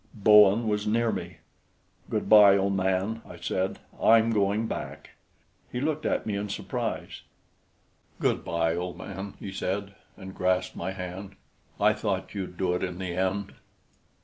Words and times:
Bowen 0.15 0.67
was 0.67 0.87
near 0.87 1.11
me. 1.11 1.37
"Good 2.09 2.27
bye 2.27 2.57
old 2.57 2.75
man," 2.75 3.21
I 3.23 3.35
said. 3.37 3.77
"I'm 4.01 4.31
going 4.31 4.65
back." 4.65 5.11
He 5.71 5.79
looked 5.79 6.07
at 6.07 6.25
me 6.25 6.35
in 6.35 6.49
surprise. 6.49 7.21
"Good 8.19 8.43
bye, 8.43 8.75
old 8.75 8.97
man," 8.97 9.35
he 9.39 9.51
said, 9.51 9.93
and 10.17 10.33
grasped 10.33 10.75
my 10.75 10.93
hand. 10.93 11.35
"I 11.79 11.93
thought 11.93 12.33
you'd 12.33 12.57
do 12.57 12.73
it 12.73 12.81
in 12.83 12.97
the 12.97 13.13
end." 13.13 13.53